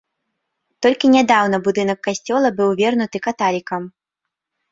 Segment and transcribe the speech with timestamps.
[0.83, 3.81] Толькі нядаўна будынак касцёла быў вернуты каталікам.